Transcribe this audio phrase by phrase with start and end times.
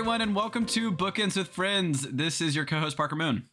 [0.00, 2.08] everyone, and welcome to Bookends with Friends.
[2.10, 3.50] This is your co-host Parker Moon.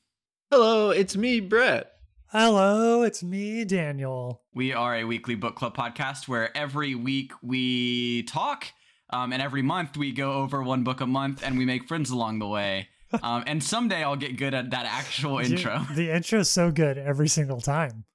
[0.50, 1.92] Hello, it's me, Brett.
[2.28, 4.44] Hello, it's me, Daniel.
[4.54, 8.68] We are a weekly book club podcast where every week we talk,
[9.10, 12.12] um, and every month we go over one book a month, and we make friends
[12.12, 12.88] along the way.
[13.24, 15.86] Um, and someday I'll get good at that actual You- intro.
[15.96, 18.06] the intro is so good every single time.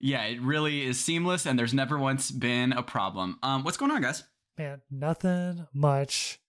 [0.00, 3.38] Yeah, it really is seamless, and there's never once been a problem.
[3.42, 4.22] Um, what's going on, guys?
[4.58, 6.40] Man, nothing much.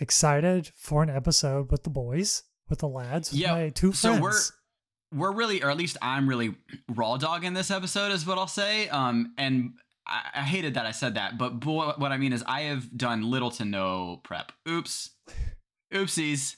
[0.00, 4.20] Excited for an episode with the boys, with the lads, with Yeah, my two so
[4.20, 4.32] we're
[5.12, 6.54] we're really, or at least I'm really
[6.88, 8.88] raw dog in this episode, is what I'll say.
[8.90, 9.72] Um, and
[10.06, 12.96] I, I hated that I said that, but boy, what I mean is I have
[12.96, 14.52] done little to no prep.
[14.68, 15.10] Oops,
[15.92, 16.56] oopsies.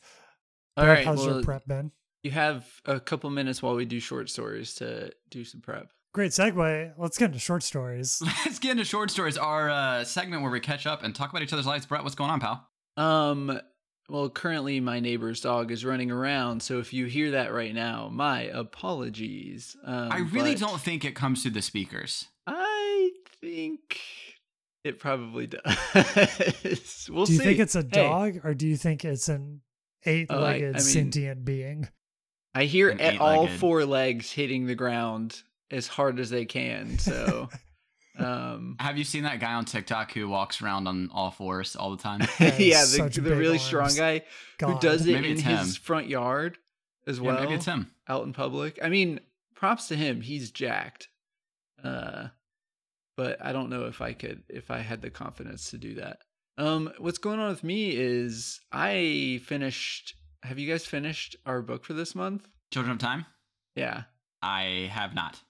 [0.77, 1.93] All Brett, right, how's well, your prep been?
[2.23, 5.89] you have a couple minutes while we do short stories to do some prep.
[6.13, 6.93] Great segue.
[6.99, 8.21] Let's get into short stories.
[8.45, 11.43] Let's get into short stories, our uh, segment where we catch up and talk about
[11.43, 11.87] each other's lives.
[11.87, 12.67] Brett, what's going on, pal?
[13.01, 13.61] Um,
[14.09, 18.09] well, currently my neighbor's dog is running around, so if you hear that right now,
[18.13, 19.77] my apologies.
[19.85, 22.27] Um, I really don't think it comes through the speakers.
[22.47, 24.01] I think
[24.85, 25.61] it probably does.
[27.11, 27.45] we'll do you see.
[27.45, 29.61] think it's a Hey, dog or do you think it's an
[30.05, 31.89] eight-legged I mean- sentient being?
[32.53, 36.99] I hear all four legs hitting the ground as hard as they can.
[36.99, 37.49] So,
[38.25, 41.91] um, Have you seen that guy on TikTok who walks around on all fours all
[41.97, 42.21] the time?
[42.41, 43.63] Yeah, the, the really arms.
[43.63, 44.23] strong guy
[44.61, 46.59] who does it Maybe in his front yard
[47.07, 47.91] as well, yeah, maybe it's him.
[48.09, 48.79] out in public.
[48.83, 49.21] I mean,
[49.55, 50.21] props to him.
[50.21, 51.09] He's jacked.
[51.83, 52.29] Uh,
[53.17, 56.19] but I don't know if I could, if I had the confidence to do that.
[56.59, 60.15] Um, what's going on with me is I finished.
[60.43, 62.49] Have you guys finished our book for this month?
[62.73, 63.27] Children of Time.
[63.75, 64.03] Yeah.
[64.43, 65.41] I have not.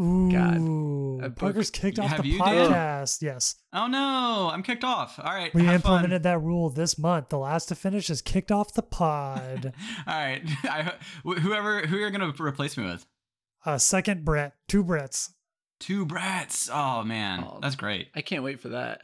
[0.00, 2.70] Ooh, A Parker's kicked off Have the you, Dan?
[2.70, 3.20] podcast.
[3.22, 3.56] Yes.
[3.72, 5.18] Oh no, I'm kicked off.
[5.22, 5.92] All right, We have fun.
[5.96, 7.28] implemented that rule this month.
[7.28, 9.72] The last to finish is kicked off the pod.
[10.06, 10.94] All right, I,
[11.24, 13.06] whoever who you're gonna replace me with?
[13.66, 15.30] uh, second Brett, two Bretts.
[15.78, 16.70] Two Bretts.
[16.72, 17.58] Oh man, Oh.
[17.60, 18.08] that's great.
[18.14, 19.02] I can't wait for that.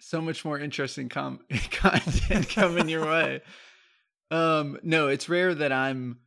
[0.00, 3.40] So much more interesting com- content coming your way.
[4.30, 6.18] Um, no, it's rare that I'm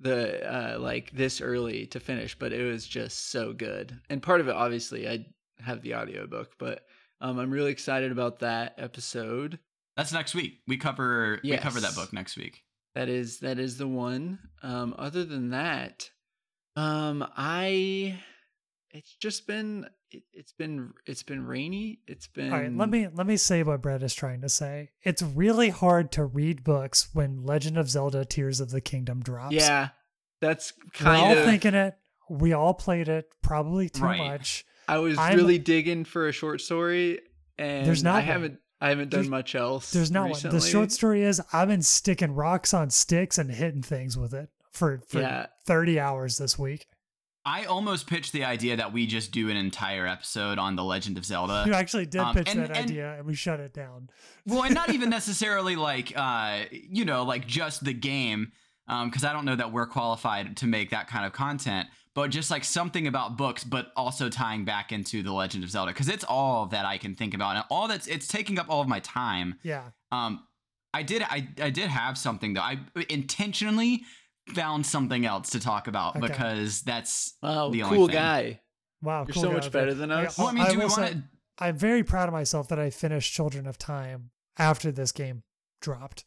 [0.00, 3.98] the uh like this early to finish, but it was just so good.
[4.08, 5.26] And part of it obviously I
[5.62, 6.86] have the audiobook, but
[7.20, 9.58] um I'm really excited about that episode.
[9.96, 10.60] That's next week.
[10.66, 12.62] We cover we cover that book next week.
[12.94, 14.38] That is that is the one.
[14.62, 16.10] Um other than that,
[16.76, 18.18] um I
[18.90, 22.00] it's just been it, it's been it's been rainy.
[22.06, 24.90] It's been All right, let me let me say what Brett is trying to say.
[25.02, 29.54] It's really hard to read books when Legend of Zelda: Tears of the Kingdom drops.
[29.54, 29.90] Yeah.
[30.40, 30.72] That's
[31.02, 31.96] we're all kind of thinking it.
[32.28, 34.18] We all played it, probably too Right.
[34.18, 34.64] much.
[34.88, 37.20] I was I'm- really digging for a short story,
[37.58, 38.58] and There's not I haven't.
[38.80, 39.90] I haven't done much else.
[39.92, 40.54] There's not recently.
[40.56, 40.60] one.
[40.64, 44.48] The short story is I've been sticking rocks on sticks and hitting things with it
[44.72, 45.46] for for Yeah.
[45.66, 46.86] 30 hours this week.
[47.44, 51.16] I almost pitched the idea that we just do an entire episode on the Legend
[51.16, 51.64] of Zelda.
[51.66, 54.10] you actually did um, pitch and- that and- idea and we shut it down.
[54.46, 58.52] well, and not even necessarily like uh, you know, like just the game,
[59.04, 61.88] because I don't know that we're qualified to make that kind of content.
[62.12, 65.92] But just like something about books, but also tying back into the Legend of Zelda,
[65.92, 68.80] because it's all that I can think about, and all that's it's taking up all
[68.80, 69.54] of my time.
[69.62, 69.84] Yeah.
[70.10, 70.42] Um,
[70.92, 72.62] I did I I did have something though.
[72.62, 74.02] I intentionally
[74.48, 76.26] found something else to talk about Okay.
[76.26, 78.16] because that's Wow, the only cool thing.
[78.16, 78.60] guy.
[79.02, 79.20] Wow.
[79.26, 79.54] You're cool so guy.
[79.54, 80.38] much better than I- us.
[80.38, 81.22] Well, I mean, do we want to?
[81.58, 85.42] I'm very proud of myself that I finished Children of Time after this game
[85.80, 86.24] dropped.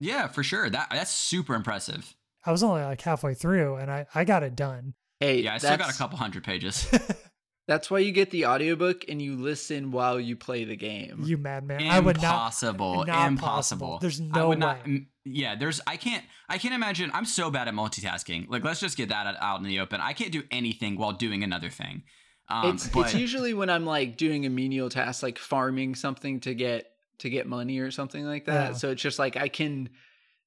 [0.00, 0.70] Yeah, for sure.
[0.70, 2.14] That that's super impressive.
[2.46, 4.94] I was only like halfway through and I, I got it done.
[5.20, 6.88] Hey, Yeah, I still got a couple hundred pages.
[7.68, 11.20] That's why you get the audiobook and you listen while you play the game.
[11.22, 11.82] You madman.
[11.86, 12.24] I would not.
[12.32, 13.04] impossible.
[13.04, 13.38] not impossible.
[13.38, 13.98] possible.
[14.00, 14.92] There's I no would not- way.
[14.92, 15.78] mm, yeah, there's.
[15.86, 16.24] I can't.
[16.48, 17.10] I can't imagine.
[17.12, 18.48] I'm so bad at multitasking.
[18.48, 20.00] Like, let's just get that out in the open.
[20.00, 22.04] I can't do anything while doing another thing.
[22.48, 26.40] Um, it's but it's usually when I'm like doing a menial task, like farming something
[26.40, 26.86] to get
[27.18, 28.70] to get money or something like that.
[28.70, 28.72] Yeah.
[28.72, 29.90] So it's just like I can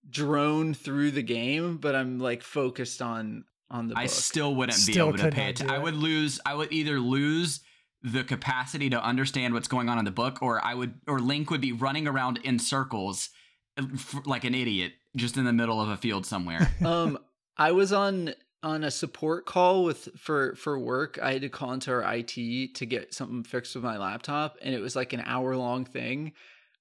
[0.10, 4.04] drone through the game, but I'm like focused on on the book.
[4.04, 5.70] I still wouldn't Still be able to pay not it.
[5.70, 6.40] I would lose.
[6.46, 7.62] I would either lose
[8.04, 11.50] the capacity to understand what's going on in the book, or I would, or Link
[11.50, 13.30] would be running around in circles
[13.78, 13.84] uh,
[14.26, 16.72] like an idiot, just in the middle of a field somewhere.
[16.86, 17.18] um
[17.58, 18.34] i was on
[18.64, 22.28] on a support call with for for work i had to call into our it
[22.76, 26.32] to get something fixed with my laptop and it was like an hour long thing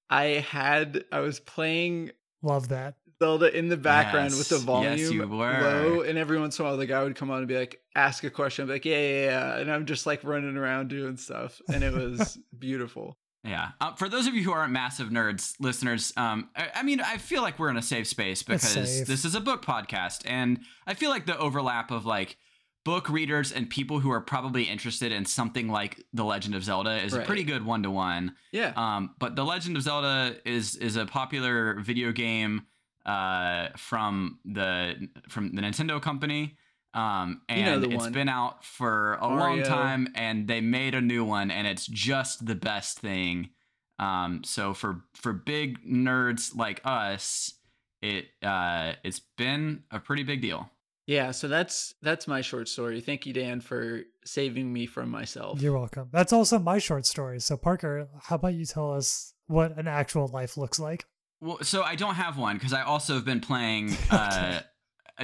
[0.09, 2.11] i had i was playing
[2.43, 2.95] Love that.
[3.21, 5.61] Zelda in the background with the volume yes, you were.
[5.61, 7.79] low and every once in a while the guy would come on and be like
[7.95, 10.87] ask a question I'd be like yeah yeah yeah and i'm just like running around
[10.89, 13.69] doing stuff and it was beautiful Yeah.
[13.79, 17.17] Uh, for those of you who aren't massive nerds listeners, um, I, I mean, I
[17.17, 19.07] feel like we're in a safe space because safe.
[19.07, 22.37] this is a book podcast, and I feel like the overlap of like
[22.83, 27.03] book readers and people who are probably interested in something like The Legend of Zelda
[27.03, 28.35] is a pretty good one to one.
[28.51, 28.73] Yeah.
[28.75, 32.63] Um, but The Legend of Zelda is is a popular video game
[33.05, 36.57] uh, from the from the Nintendo company.
[36.93, 38.11] Um, and You know it's one.
[38.11, 42.45] been out for a long time, and they made a new one, and it's just
[42.45, 43.49] the best thing.
[43.97, 47.53] Um, so for for big nerds like us,
[48.01, 50.69] it uh, it's been a pretty big deal.
[51.07, 52.99] Yeah, so that's that's my short story.
[53.01, 55.61] Thank you, Dan, for saving me from myself.
[55.61, 56.09] You're welcome.
[56.11, 57.39] That's also my short story.
[57.39, 61.05] So Parker, how about you tell us what an actual life looks like?
[61.41, 64.59] Well, so I don't have one because I also have been playing uh,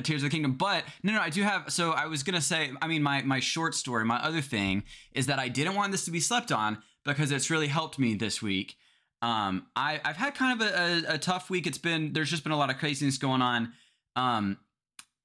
[0.04, 0.54] Tears of the Kingdom.
[0.54, 1.72] But no, no, I do have.
[1.72, 4.84] So I was gonna say, I mean, my my short story, my other thing
[5.14, 8.16] is that I didn't want this to be slept on because it's really helped me
[8.16, 8.76] this week.
[9.22, 10.74] Um, I I've had kind of a,
[11.12, 11.68] a, a tough week.
[11.68, 13.74] It's been there's just been a lot of craziness going on.
[14.16, 14.58] Um,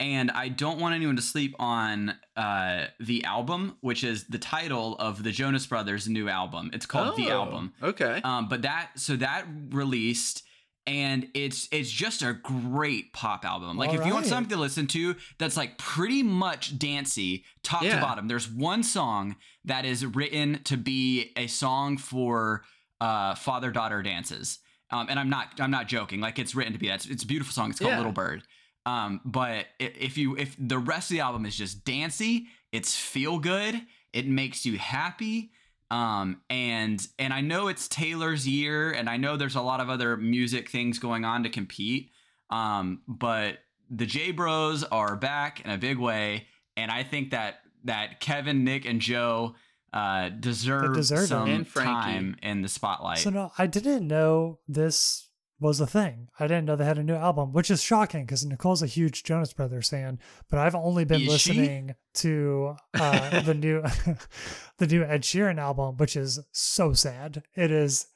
[0.01, 4.97] and I don't want anyone to sleep on uh, the album, which is the title
[4.99, 6.71] of the Jonas Brothers' new album.
[6.73, 7.73] It's called The Oh, Album.
[7.81, 8.21] Okay.
[8.25, 10.43] Um, but that so that released
[10.87, 13.77] and it's it's just a great pop album.
[13.77, 17.97] Like if you want something to listen to that's like pretty much dancey top Yeah.
[17.97, 18.27] to bottom.
[18.29, 22.65] There's one song that is written to be a song for
[23.01, 24.59] uh father daughter dances.
[24.91, 26.21] Um, and I'm not I'm not joking.
[26.21, 26.97] Like it's written to be that.
[26.97, 27.71] It's, it's a beautiful song.
[27.71, 27.99] It's called Yeah.
[27.99, 28.43] Little Bird.
[28.85, 33.39] Um, but if you if the rest of the album is just dancey, it's feel
[33.39, 33.81] good.
[34.13, 35.53] It makes you happy
[35.93, 39.91] um and and i know it's taylor's year and i know there's a lot of
[39.91, 42.11] other music things going on to compete.
[42.51, 43.59] Um but
[43.91, 46.47] the j bros are back in a big way
[46.77, 49.55] and i think that that kevin nick and joe
[49.93, 53.19] uh deserve, deserve some And time in the spotlight.
[53.19, 55.29] So no, I didn't know this
[55.63, 56.29] was a thing.
[56.39, 59.23] I didn't know they had a new album, which is shocking because Nicole's a huge
[59.25, 60.19] Jonas Brothers fan,
[60.51, 61.53] but I've only been Is she?
[61.55, 63.83] listening to uh, the new
[64.79, 67.43] the new Ed Sheeran album, which is so sad.
[67.55, 68.07] It is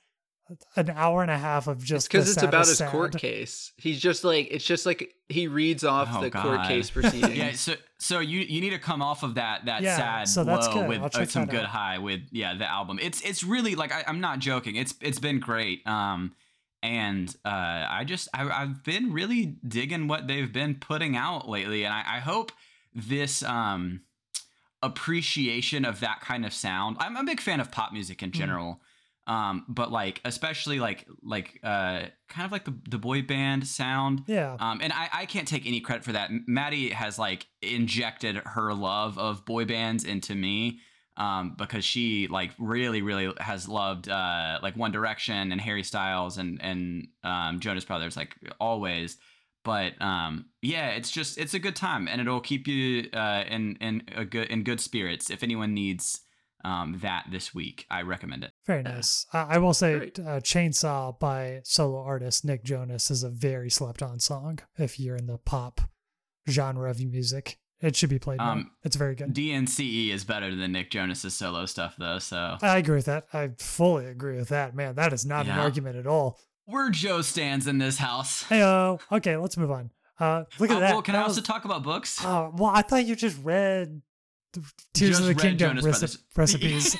[0.76, 3.16] an hour and a half of Just just because the it's about saddest his court
[3.18, 3.72] case.
[3.76, 7.36] He's just like it's just like he reads off Oh, the court case proceedings.
[7.36, 10.44] yeah so so you you need to come off of that that Yeah, sad so
[10.44, 10.88] that's low good.
[10.88, 11.66] with I'll uh, some good out.
[11.66, 15.18] high with yeah the album it's it's really like I, i'm not joking it's it's
[15.18, 16.32] been great um
[16.82, 21.84] and uh i just I, i've been really digging what they've been putting out lately
[21.84, 22.52] and i, I hope
[22.94, 24.02] this um
[24.82, 28.34] appreciation of that kind of sound i'm a big fan of pop music in Mhm.
[28.34, 28.80] general
[29.26, 34.22] um but like especially like like uh kind of like the, the boy band sound
[34.26, 36.30] Yeah, um, and I, I can't take any credit for that.
[36.46, 40.78] Maddie has like injected her love of boy bands into me
[41.16, 46.38] um, because she like really, really has loved uh, like One Direction and Harry Styles
[46.38, 49.16] and and um, Jonas Brothers like always.
[49.64, 53.76] But um, yeah, it's just it's a good time and it'll keep you uh, in
[53.80, 55.30] in a good in good spirits.
[55.30, 56.20] If anyone needs
[56.64, 58.52] um, that this week, I recommend it.
[58.66, 59.26] very nice.
[59.32, 64.20] I, I will say, uh, "Chainsaw" by solo artist Nick Jonas is a very slept-on
[64.20, 64.58] song.
[64.76, 65.80] If you're in the pop
[66.48, 68.40] genre of music, it should be played.
[68.40, 69.34] Um, It's very good.
[69.34, 72.56] DNCE is better than Nick Jonas's solo stuff though, so.
[72.62, 73.26] I agree with that.
[73.32, 74.74] I fully agree with that.
[74.74, 76.38] Man, that is not an argument at all.
[76.66, 78.42] We're Joe stands in this house.
[78.44, 79.90] Hey, oh, okay, let's move on.
[80.18, 80.92] Uh, look at Uh, that.
[80.94, 82.24] Well, can I That also was- talk about books?
[82.24, 84.00] Oh, well, I thought you just read
[84.94, 86.96] Tears Just of the Kingdom reci- recipes.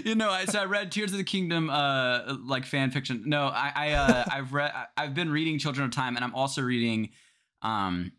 [0.06, 3.24] you know, I, so I read Tears of the Kingdom, uh, like fan fiction.
[3.26, 6.34] No, I, I, uh, I've read, I- I've been reading Children of Time, and I'm
[6.34, 7.10] also reading,
[7.60, 8.12] um,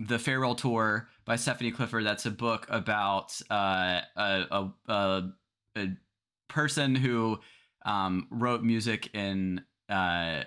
[0.00, 2.06] the Farewell Tour by Stephanie Clifford.
[2.06, 5.22] That's a book about uh, a, a,
[5.76, 5.88] a,
[6.48, 7.38] person who
[7.84, 10.44] um, wrote music in uh,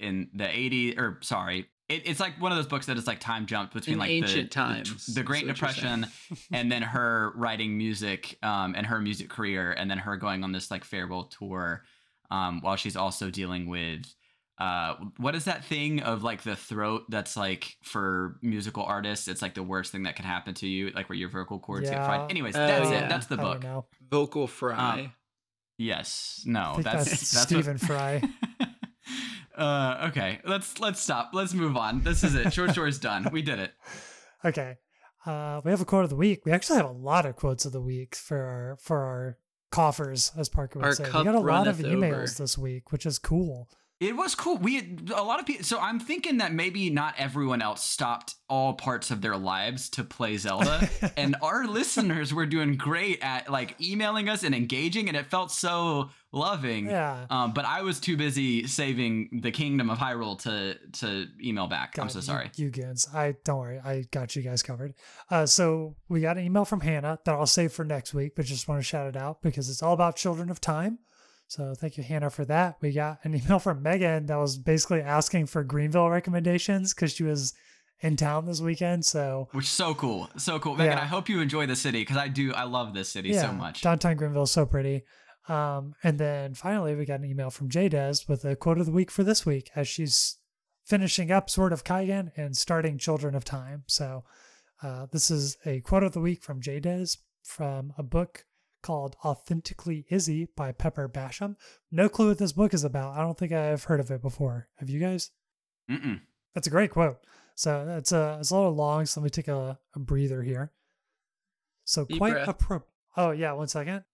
[0.00, 1.68] in the 80s, or sorry.
[1.88, 4.10] It, it's like one of those books that is like time jumped between In like
[4.10, 6.00] ancient the, times, the, the Great is what you're saying.
[6.00, 10.42] Depression, and then her writing music um, and her music career, and then her going
[10.42, 11.84] on this like farewell tour,
[12.32, 14.12] um, while she's also dealing with
[14.60, 19.26] uh, what is that thing of like the throat that's like for musical artists?
[19.26, 21.88] It's like the worst thing that can happen to you, like where your vocal cords
[21.88, 22.30] get fried.
[22.30, 23.06] Anyways, Oh, that's yeah.
[23.06, 23.08] it.
[23.08, 23.64] That's the book.
[24.10, 25.00] Vocal fry.
[25.00, 25.12] Um,
[25.78, 26.42] Yes.
[26.44, 26.74] No.
[26.76, 28.22] That's that's, that's, Stephen what- Fry.
[29.56, 30.40] uh, okay.
[30.44, 31.30] Let's let's stop.
[31.32, 32.02] Let's move on.
[32.02, 32.52] This is it.
[32.52, 33.28] Short story's done.
[33.32, 33.72] We did it.
[34.42, 34.76] Okay.
[35.26, 36.46] Uh, we have a quote of the week.
[36.46, 39.36] We actually have a lot of quotes of the week for our for our
[39.70, 41.04] coffers, as Parker would Our say.
[41.04, 42.26] We got a lot of emails over.
[42.38, 43.68] this week, which is cool.
[44.00, 44.56] It was cool.
[44.56, 45.62] We a lot of people.
[45.62, 50.04] So I'm thinking that maybe not everyone else stopped all parts of their lives to
[50.04, 50.88] play Zelda,
[51.18, 55.52] and our listeners were doing great at like emailing us and engaging, and it felt
[55.52, 56.86] so loving.
[56.86, 57.26] Yeah.
[57.28, 61.98] Um, but I was too busy saving the kingdom of Hyrule to to email back.
[61.98, 62.50] I'm so you- sorry.
[62.56, 63.06] You, guys.
[63.12, 63.80] I don't worry.
[63.84, 64.94] I got you guys covered.
[65.30, 68.46] Uh, so we got an email from Hannah that I'll save for next week, but
[68.46, 71.00] just want to shout it out because it's all about Children of Time.
[71.50, 72.76] So thank you, Hannah, for that.
[72.80, 77.24] We got an email from Megan that was basically asking for Greenville recommendations because she
[77.24, 77.54] was
[78.00, 79.04] in town this weekend.
[79.04, 80.96] So Which is so cool, so cool, Megan.
[80.96, 81.02] Yeah.
[81.02, 82.54] I hope you enjoy the city because I do.
[82.54, 83.82] I love this city so much.
[83.82, 85.02] Downtown Greenville is so pretty.
[85.48, 88.92] Um, and then finally, we got an email from Jadez with a quote of the
[88.92, 90.36] week for this week as she's
[90.86, 93.82] finishing up Sword of Kaigen and starting Children of Time.
[93.88, 94.22] So
[94.82, 98.44] uh, this is a quote of the week from Jadez from a book
[98.82, 101.56] called Authentically Izzy by Pepper Basham.
[101.90, 103.16] No clue what this book is about.
[103.16, 104.68] I don't think I've heard of it before.
[104.76, 105.30] Have you guys?
[105.90, 106.20] Mm-mm.
[106.54, 107.18] That's a great quote.
[107.54, 110.72] So it's a it's a little long, so let me take a, a breather here.
[111.84, 112.58] So Deep quite breath.
[112.58, 112.82] appro-
[113.16, 114.04] Oh yeah, one second.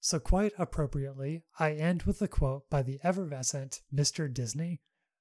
[0.00, 4.32] So quite appropriately, I end with a quote by the effervescent Mr.
[4.32, 4.80] Disney.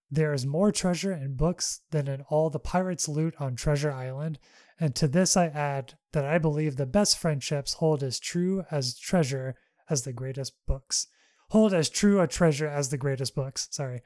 [0.09, 4.39] There is more treasure in books than in all the pirates' loot on Treasure Island,
[4.81, 8.97] and to this I add that I believe the best friendships hold as true as
[8.99, 9.55] treasure
[9.89, 11.07] as the greatest books.
[11.51, 13.67] Hold as true a treasure as the greatest books.
[13.71, 14.01] Sorry.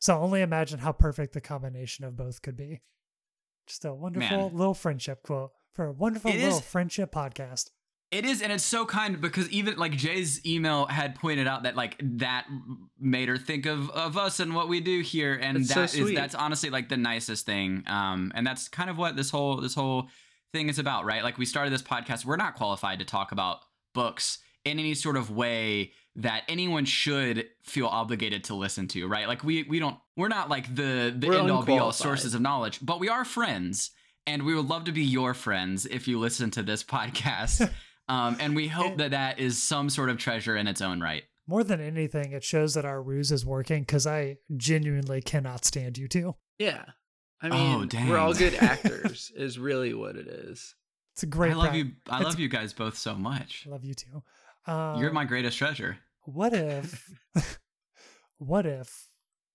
[0.00, 2.80] So only imagine how perfect the combination of both could be.
[3.66, 4.56] Just a wonderful Man.
[4.56, 7.70] little friendship quote for a wonderful It little is- friendship podcast.
[8.10, 11.76] It is, and it's so kind because even like Jay's email had pointed out that
[11.76, 12.46] like that
[12.98, 16.10] made her think of of us and what we do here, and That's so that
[16.10, 17.84] is that's honestly like the nicest thing.
[17.86, 20.08] Um, and that's kind of what this whole this whole
[20.52, 21.22] thing is about, right?
[21.22, 23.60] Like we started this podcast, we're not qualified to talk about
[23.94, 29.28] books in any sort of way that anyone should feel obligated to listen to, right?
[29.28, 32.34] Like we we don't we're not like the the We're end all be all sources
[32.34, 33.92] of knowledge, but we are friends,
[34.26, 37.70] and we would love to be your friends if you listen to this podcast.
[38.08, 41.22] Um, and we hope that that is some sort of treasure in its own right.
[41.46, 45.98] More than anything, it shows that our ruse is working because I genuinely cannot stand
[45.98, 46.34] you two.
[46.58, 46.84] Yeah.
[47.42, 50.74] I Oh, mean, we're all good actors, is really what it is.
[51.14, 51.52] It's a great.
[51.52, 51.84] I love pra- you.
[52.08, 53.64] I it's- love you guys both so much.
[53.66, 54.22] I love you too.
[54.66, 55.96] Um, You're my greatest treasure.
[56.24, 57.08] What if?
[58.38, 59.06] what if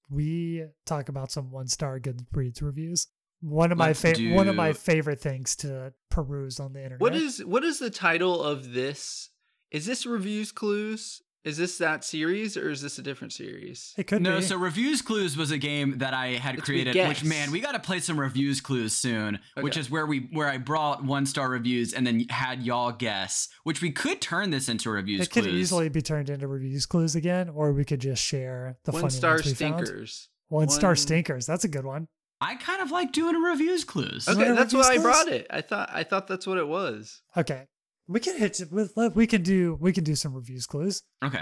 [0.10, 3.08] we talk about some one star Goodreads reviews?
[3.42, 7.02] One of my Let's fa- one of my favorite things to peruse on the internet.
[7.02, 9.30] What is what is the title of this?
[9.72, 11.22] Is this reviews clues?
[11.44, 13.94] Is this that series or is this a different series?
[14.00, 14.08] it?
[14.08, 14.42] Could No, be.
[14.42, 17.08] so Reviews Clues was a game that I had It's we created.
[17.08, 19.38] Which man, we got to play some Reviews Clues soon.
[19.62, 23.48] Which is where we where I brought one star reviews and then had y'all guess.
[23.64, 27.16] Which we could turn this into Reviews it could easily be turned into reviews clues
[27.16, 29.86] again, or we could just share the One funny star ones we found.
[29.86, 30.30] stinkers.
[30.48, 31.46] One star stinkers.
[31.46, 32.08] That's a good one.
[32.42, 34.28] I kind of like doing Reviews Clues.
[34.28, 34.42] Okay.
[34.42, 35.04] Okay, that's reviews why I clues?
[35.04, 35.48] brought it.
[35.50, 37.22] I thought I thought that's what it was.
[37.38, 37.64] Okay,
[38.08, 38.62] we can hit.
[38.72, 39.78] with- We can do.
[39.80, 41.04] We can do some reviews clues.
[41.24, 41.42] Okay,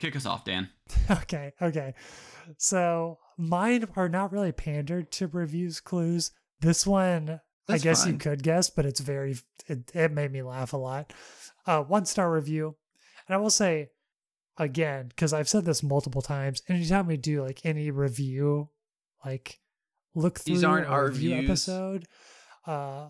[0.00, 0.70] kick us off, Dan.
[1.10, 1.94] okay, okay.
[2.58, 6.30] So mine are not really pandered to reviews clues.
[6.60, 9.36] This one, That's I guess you could guess, but it's very.
[9.66, 11.12] It, it made me laugh a lot.
[11.66, 12.76] Uh, one star review,
[13.28, 13.90] and I will say
[14.56, 16.62] again because I've said this multiple times.
[16.68, 18.70] Anytime we do like any review,
[19.24, 19.58] like
[20.14, 21.44] look through These aren't our review views.
[21.50, 22.06] episode.
[22.66, 23.08] Uh,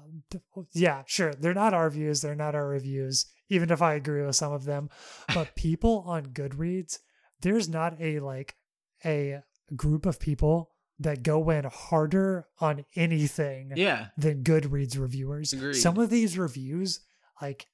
[0.72, 1.32] yeah, sure.
[1.34, 2.20] They're not our views.
[2.22, 3.26] They're not our reviews.
[3.48, 4.88] Even if I agree with some of them,
[5.32, 6.98] but people on Goodreads,
[7.40, 8.56] there's not a like
[9.04, 9.42] a
[9.76, 14.06] group of people that go in harder on anything Yeah.
[14.16, 15.52] than Goodreads reviewers.
[15.52, 15.74] Agreed.
[15.74, 17.00] Some of these reviews,
[17.42, 17.66] like,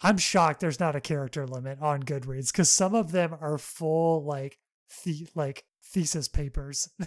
[0.00, 4.24] I'm shocked there's not a character limit on Goodreads because some of them are full
[4.24, 4.58] like
[5.04, 6.88] the like thesis papers.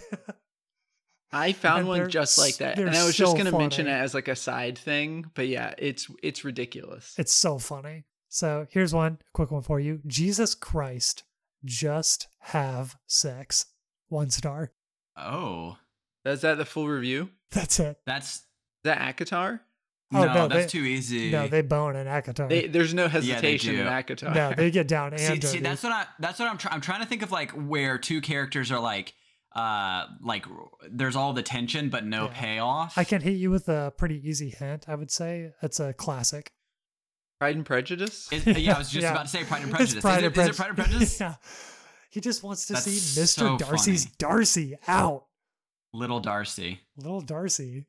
[1.32, 2.78] I found one just like that.
[2.78, 6.08] And I was just gonna mention it as like a side thing, but yeah, it's
[6.22, 7.14] it's ridiculous.
[7.18, 8.04] it's so funny.
[8.28, 10.00] So here's one quick one for you.
[10.06, 11.24] Jesus Christ,
[11.64, 13.66] just have sex.
[14.08, 14.72] One star.
[15.16, 15.78] Oh,
[16.24, 17.30] Is that the full review?
[17.50, 17.98] That's it.
[18.06, 18.42] that's
[18.84, 19.60] that ACOTAR?
[20.14, 21.30] Oh, no, no, that's they- too easy.
[21.30, 22.48] No, they bone in ACOTAR.
[22.48, 23.90] They, there's no they hesitation in do.
[23.90, 24.34] ACOTAR.
[24.34, 26.74] no, they get down and see, see, that's what I that's what I'm trying.
[26.74, 29.14] I'm trying to think of like where two characters are like
[29.54, 30.46] uh like
[30.90, 32.32] there's all the tension but no Yeah.
[32.34, 32.96] payoff.
[32.98, 34.88] I can hit you with a pretty easy hint.
[34.88, 36.52] I would say it's a classic.
[37.40, 38.32] Pride and Prejudice.
[38.32, 39.12] Is- yeah, I was just Yeah.
[39.12, 40.02] about to say Pride and It's Prejudice.
[40.02, 41.20] Pride is, and it, is it Pride and Prejudice?
[41.20, 41.34] yeah.
[42.10, 43.26] He just wants to That's see Mr.
[43.26, 44.14] so Darcy's funny.
[44.18, 45.24] Darcy out.
[45.92, 46.80] Little Darcy.
[46.96, 47.86] Little Darcy.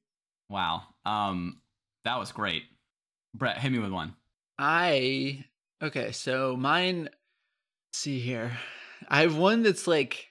[0.50, 0.84] Wow.
[1.06, 1.62] Um,
[2.06, 2.64] that was great.
[3.36, 4.16] Brett, hit me with one.
[4.58, 5.46] I
[5.82, 7.10] okay, so mine.
[7.94, 8.52] see here,
[9.08, 10.28] I have one that's like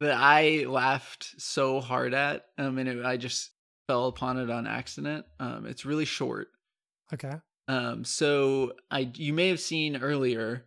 [0.00, 3.50] that I laughed so hard at, um, and it, I just
[3.86, 5.26] fell upon it on accident.
[5.40, 6.48] Um, it's really short.
[7.12, 7.34] Okay.
[7.68, 10.64] Um, so I you may have seen earlier,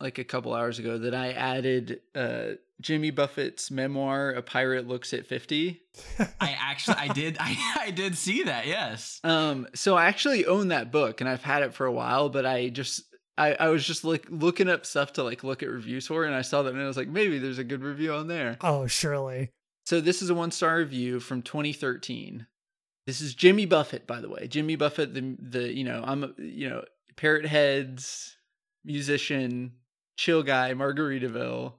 [0.00, 5.14] like a couple hours ago, that I added uh Jimmy Buffett's memoir, A Pirate Looks
[5.14, 5.80] at 50.
[6.40, 9.20] I actually I did I, I did see that, yes.
[9.24, 12.44] Um, so I actually own that book and I've had it for a while, but
[12.44, 13.02] I just
[13.38, 16.34] I, I was just like looking up stuff to like look at reviews for, and
[16.34, 18.56] I saw that and I was like, maybe there's a good review on there.
[18.62, 19.50] Oh, surely.
[19.84, 22.46] So this is a one star review from 2013.
[23.06, 24.48] This is Jimmy Buffett, by the way.
[24.48, 26.84] Jimmy Buffett, the the you know I'm a- you know
[27.16, 28.36] Parrot Heads
[28.84, 29.72] musician,
[30.16, 31.74] chill guy, Margaritaville.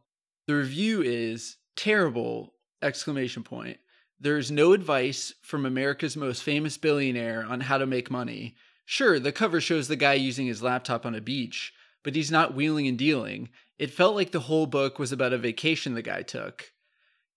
[0.47, 2.53] The review is terrible!
[2.81, 3.77] Exclamation point.
[4.19, 8.55] There's no advice from America's most famous billionaire on how to make money.
[8.89, 11.73] Sure, the cover shows the guy using his laptop on a beach,
[12.05, 13.49] but he's not wheeling and dealing.
[13.77, 16.71] It felt like the whole book was about a vacation the guy took.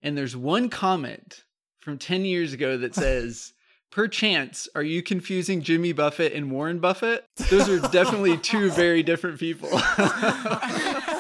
[0.01, 1.43] And there's one comment
[1.81, 3.53] from 10 years ago that says,
[3.91, 7.27] Perchance, are you confusing Jimmy Buffett and Warren Buffett?
[7.51, 9.71] Those are definitely two very different people.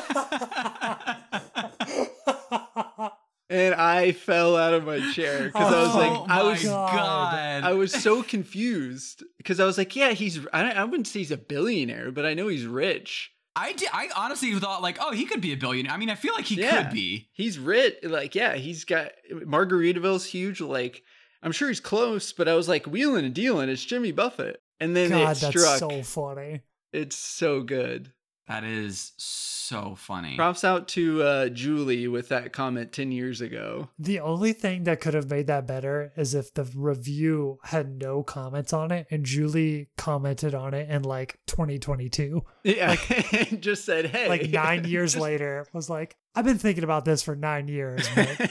[3.51, 7.65] and I fell out of my chair because I was oh like, I was god.
[7.65, 11.31] I was so confused because I was like, yeah, he's I, I wouldn't say he's
[11.33, 13.33] a billionaire, but I know he's rich.
[13.57, 15.93] I, did, I honestly thought like, oh, he could be a billionaire.
[15.93, 16.85] I mean, I feel like he Yeah.
[16.85, 17.29] could be.
[17.33, 17.97] He's rich.
[18.05, 20.61] Like, yeah, he's got Margaritaville's huge.
[20.61, 21.03] Like,
[21.43, 23.69] I'm sure he's close, but I was like, wheeling and dealing.
[23.69, 24.63] It's Jimmy Buffett.
[24.79, 25.79] And then God, it that's struck.
[25.79, 26.61] so funny.
[26.93, 28.13] It's so good.
[28.51, 30.35] That is so funny.
[30.35, 33.91] Props out to uh, Julie with that comment 10 years ago.
[33.97, 38.25] The only thing that could have made that better is if the review had no
[38.25, 42.45] comments on it and Julie commented on it in like 2022.
[42.65, 42.97] Yeah.
[43.61, 44.29] just said, hey.
[44.29, 48.05] Like nine years Just- later, was like, I've been thinking about this for nine years,
[48.17, 48.51] but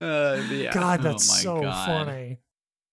[0.00, 0.72] uh, yeah.
[0.72, 1.86] God, Oh that's my so God.
[1.86, 2.40] funny.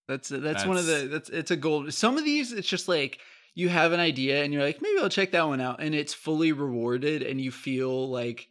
[0.08, 1.92] That's that's one of the that's it's a gold.
[1.94, 3.20] Some of these it's just like
[3.58, 6.14] you have an idea and you're like maybe I'll check that one out and it's
[6.14, 8.48] fully rewarded and you feel like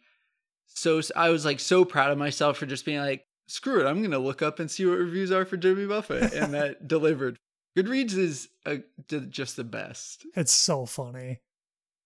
[0.66, 4.02] so I was like so proud of myself for just being like screw it I'm
[4.02, 7.38] gonna look up and see what reviews are for Jimmy Buffett and that delivered.
[7.78, 10.26] Goodreads is a, d- just the best.
[10.34, 11.40] It's so funny.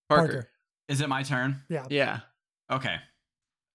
[0.08, 0.48] Parker, Parker.
[0.88, 1.62] Is it my turn?
[1.68, 1.86] Yeah.
[1.88, 2.20] yeah,
[2.70, 2.96] Okay.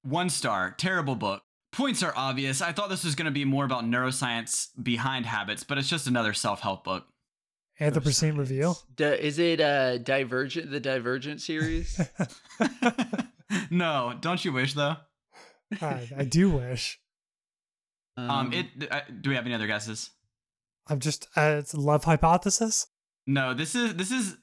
[0.03, 0.75] One star.
[0.77, 1.41] Terrible book.
[1.71, 2.61] Points are obvious.
[2.61, 6.05] I thought this was going to be more about neuroscience behind habits, but it's just
[6.05, 7.05] another self help book.
[7.79, 8.75] Anthropocene review.
[8.95, 11.99] D- is it uh Divergent the Divergent series?
[13.69, 14.95] no, don't you wish though?
[15.81, 16.99] I, I do wish.
[18.17, 18.67] Um, it.
[18.89, 20.11] Uh, do we have any other guesses?
[20.87, 22.87] I'm just, uh, it's love hypothesis.
[23.27, 24.37] No, this is this is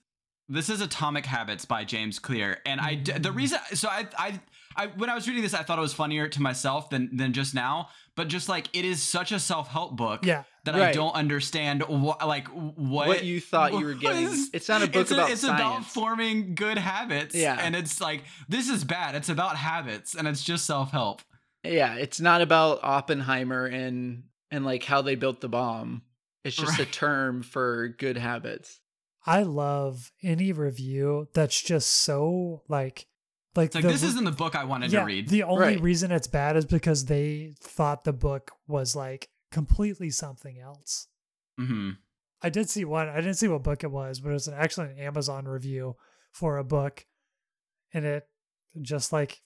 [0.48, 4.40] this is Atomic Habits by James Clear, and I the reason so I I
[4.76, 7.32] I when I was reading this I thought it was funnier to myself than than
[7.32, 10.44] just now, but just like it is such a self help book Yeah.
[10.64, 14.24] that I don't understand what like what what you thought you were getting.
[14.24, 15.60] is- It's not a book it's about it's science.
[15.60, 17.34] about forming good habits.
[17.34, 17.58] Yeah.
[17.60, 19.14] and it's like this is bad.
[19.14, 21.22] It's about habits, and it's just self help.
[21.64, 26.02] Yeah, it's not about Oppenheimer and and like how they built the bomb.
[26.44, 28.80] It's just a term for good habits.
[29.26, 33.06] I love any review that's just so like,
[33.54, 35.28] like, It's like the this isn't the book I wanted yeah, to read.
[35.28, 35.80] The only Right.
[35.80, 41.06] reason it's bad is because they thought the book was like completely something else.
[41.58, 41.90] hmm
[42.44, 43.08] I did see one.
[43.08, 45.94] I didn't see what book it was, but it was an actually an Amazon review
[46.32, 47.06] for a book,
[47.94, 48.26] and it
[48.80, 49.42] just like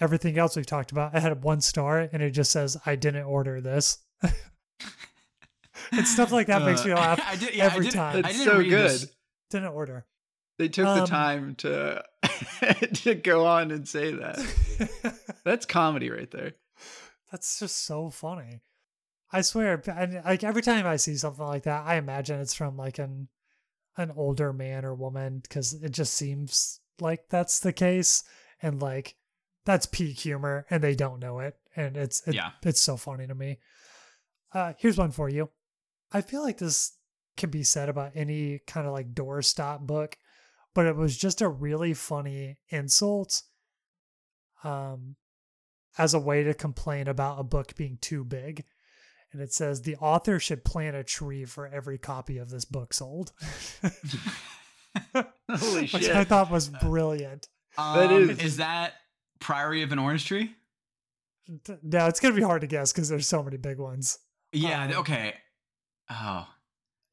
[0.00, 1.14] everything else we've talked about.
[1.14, 3.98] It had one star, and it just says, "I didn't order this."
[5.92, 8.16] and stuff like that makes me Uh, laugh I did, yeah, every I did, time.
[8.16, 8.90] I It's didn't so read good.
[8.90, 9.06] this.
[9.50, 10.06] Didn't order.
[10.58, 12.04] They took Um, the time to
[13.02, 15.18] to go on and say that.
[15.44, 16.52] That's comedy right there.
[17.32, 18.60] That's just so funny.
[19.32, 22.76] I swear, and like every time I see something like that, I imagine it's from
[22.76, 23.28] like an
[23.96, 28.22] an older man or woman because it just seems like that's the case,
[28.60, 29.14] and like
[29.64, 32.50] that's peak humor, and they don't know it, and it's it, Yeah.
[32.64, 33.58] it's so funny to me.
[34.52, 35.50] Uh, here's one for you.
[36.12, 36.96] I feel like this
[37.40, 40.16] can be said about any kind of like doorstop book,
[40.74, 43.42] but it was just a really funny insult.
[44.62, 45.16] Um,
[45.98, 48.64] as a way to complain about a book being too big.
[49.32, 52.92] And it says the author should plant a tree for every copy of this book
[52.94, 53.32] sold.
[55.50, 56.00] Holy shit.
[56.00, 56.10] Which.
[56.10, 57.48] I thought was brilliant.
[57.76, 58.94] That Um, is- is that
[59.40, 60.54] Priory of an Orange Tree?
[61.82, 64.18] Now it's going to be hard to guess because there's so many big ones.
[64.52, 64.84] Yeah.
[64.84, 65.34] Um, okay.
[66.10, 66.46] Oh.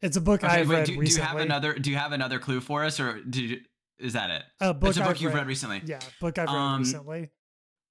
[0.01, 0.53] It's a book Okay.
[0.61, 1.73] I've wait, read do, do you have another?
[1.73, 3.57] Do you have another clue for us, or did you,
[3.99, 4.43] is that it?
[4.61, 5.81] a book it's a book I've you've read recently.
[5.85, 7.31] Yeah, book I've read Um, recently.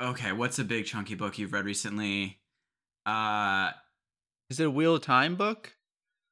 [0.00, 2.40] Okay, what's a big chunky book you've read recently?
[3.04, 3.70] Uh
[4.50, 5.74] Is it a Wheel of Time book?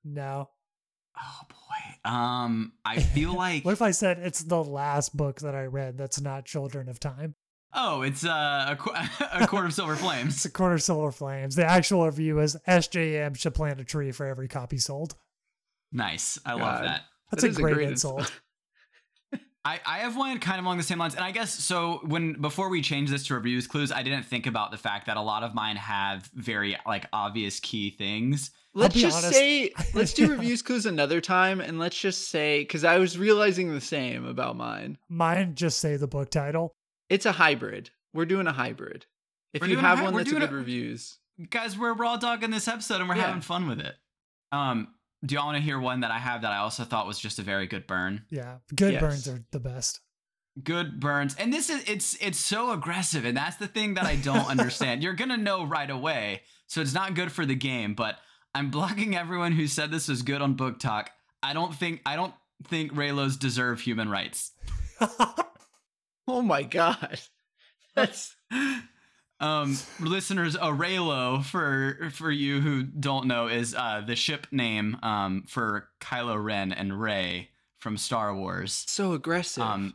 [0.05, 0.51] No.
[1.19, 2.11] oh boy.
[2.11, 5.97] Um I feel like What if I said it's the last book that I read
[5.99, 7.35] that's not Children of Time?
[7.77, 8.93] Oh, it's uh, a, qu-
[9.33, 10.45] a Court of Silver It's Flames.
[10.45, 11.57] a quarter of silver flames.
[11.57, 15.17] The actual review is SJM should plant a tree for every copy sold.
[15.94, 16.38] Nice.
[16.44, 17.02] I love that.
[17.30, 18.30] That's That a is great, ins- insult.
[19.66, 22.00] I, I have one kind of along the same lines, and I guess so.
[22.04, 25.16] When before we change this to reviews clues, I didn't think about the fact that
[25.16, 28.50] a lot of mine have very like obvious key things.
[28.74, 29.33] Let's just honest.
[29.38, 33.72] say, let's do reviews clues another time, and let's just say, because I was realizing
[33.72, 34.98] the same about mine.
[35.09, 36.74] Mine just say the book title.
[37.09, 37.88] It's a hybrid.
[38.12, 39.07] We're doing a hybrid.
[39.54, 41.18] If We're you have hy- one we're that's a doing good a- reviews,
[41.50, 43.28] Guys, we're raw dogging this episode, and we're Yeah.
[43.28, 43.94] having fun with it.
[44.52, 44.88] Um,
[45.25, 47.39] do y'all want to hear one that I have that I also thought was just
[47.39, 48.25] a very good burn?
[48.31, 48.59] Yeah.
[48.75, 49.01] Good Yes.
[49.01, 50.01] burns are the best.
[50.63, 54.15] good burns and this is it's it's so aggressive and that's the thing that i
[54.15, 58.19] don't understand you're gonna know right away so it's not good for the game but
[58.55, 61.11] i'm blocking everyone who said this was good on book talk
[61.43, 62.33] i don't think i don't
[62.69, 64.53] think reylos deserve human rights
[66.29, 67.19] oh my god,
[67.97, 68.37] that's
[69.40, 74.97] um listeners a reylo for for you who don't know is uh the ship name
[75.03, 79.62] um for kylo ren and rey from star wars so aggressive.
[79.62, 79.94] Um,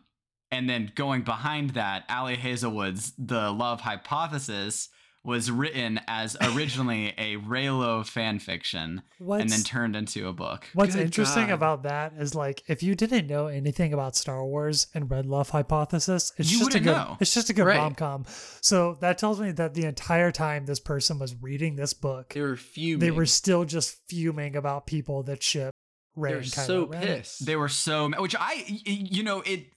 [0.51, 4.89] and then going behind that, Ali Hazelwood's The Love Hypothesis
[5.23, 10.67] was written as originally a Reylo fan fiction What's, and then turned into a book.
[10.73, 11.53] what's Good interesting God.
[11.53, 15.49] about that is like if you didn't know anything about Star Wars and Red Love
[15.49, 17.17] Hypothesis, it's You just a good know.
[17.19, 17.77] it's just a good Right.
[17.77, 18.25] rom com.
[18.61, 22.41] So that tells me that the entire time this person was reading this book, they
[22.41, 22.99] were fuming.
[22.99, 25.71] they were still just fuming about people that ship
[26.15, 27.01] Rey They're and Kylo so Ren.
[27.01, 27.45] pissed.
[27.45, 29.67] They were so, which I you know, it.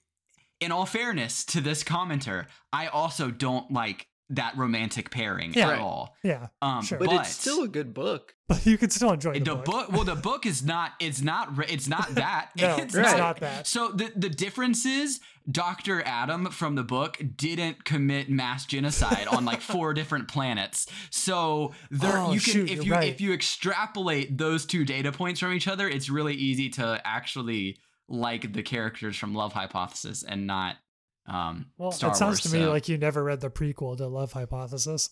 [0.60, 5.70] In all fairness to this commenter, I also don't like that romantic pairing Yeah.
[5.70, 6.16] at all.
[6.22, 6.98] Yeah, Um, Sure.
[6.98, 8.34] but, it's still a good book.
[8.48, 9.64] but you can still enjoy the, the book.
[9.64, 9.92] book.
[9.92, 13.16] well the book is not it's not it's not that No, it's it's Right.
[13.18, 13.66] not that.
[13.66, 19.44] so the the difference is dr adam from the book didn't commit mass genocide on
[19.44, 23.08] like four different planets so there Oh, you can shoot, if you're you right.
[23.08, 27.78] if you extrapolate those two data points from each other it's really easy to actually
[28.08, 30.76] like the characters from love hypothesis and not
[31.26, 33.96] um Well, Star it sounds Wars, to me so- like you never read the prequel
[33.96, 35.10] to Love Hypothesis.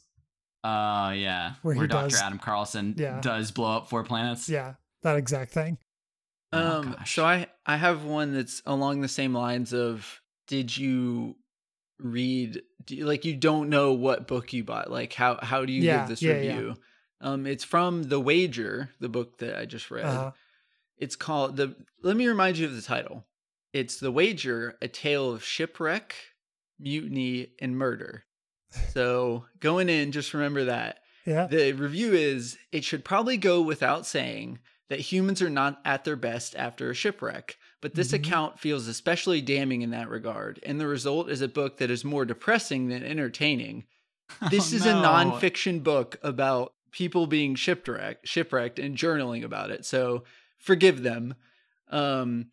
[0.65, 3.21] uh yeah Where where, he dr does- adam carlsen Yeah.
[3.21, 5.79] does blow up four planets Yeah, that exact thing.
[6.53, 7.15] Oh, Um, gosh.
[7.15, 11.37] so I I have one that's along the same lines of did you
[11.99, 15.73] read do you, like you don't know what book you bought like how how do
[15.73, 16.55] you Yeah, give this yeah, yeah.
[16.57, 16.75] review
[17.21, 20.33] um it's from the wager the book that i just read Uh,
[20.97, 23.25] it's called the let me remind you of the title
[23.73, 26.15] it's the wager a tale of shipwreck
[26.79, 28.25] mutiny and murder
[28.93, 34.07] so going in just remember that yeah, the review is it should probably go without
[34.07, 38.15] saying that humans are not at their best after a shipwreck, but this Mhm.
[38.15, 42.05] account feels especially damning in that regard, and the result is a book that is
[42.05, 43.85] more depressing than entertaining.
[44.51, 44.91] This Oh, is no.
[44.99, 49.85] a nonfiction book about people being shipwrecked, shipwrecked and journaling about it.
[49.85, 50.25] So
[50.59, 51.35] forgive them.
[51.91, 52.47] Um,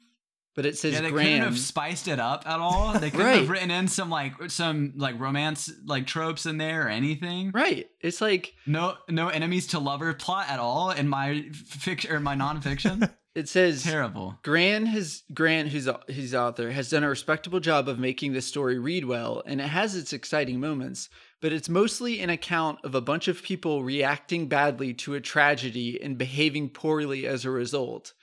[0.58, 2.92] but it says Yeah, they couldn't have spiced it up at all.
[3.00, 3.40] They couldn't Right.
[3.40, 7.52] have written in some like some like romance like tropes in there or anything.
[7.54, 7.88] Right.
[8.02, 12.36] It's like No, no enemies to lover plot at all in my fiction or my
[12.36, 13.10] nonfiction.
[13.36, 14.40] it says Terrible.
[14.44, 18.80] Grann has Grant, who's who's author, has done a respectable job of making this story
[18.80, 21.08] read well, and it has its exciting moments.
[21.40, 26.02] But it's mostly an account of a bunch of people reacting badly to a tragedy
[26.02, 28.14] and behaving poorly as a result.